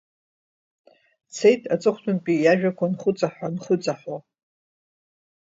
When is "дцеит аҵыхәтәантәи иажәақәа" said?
1.27-2.85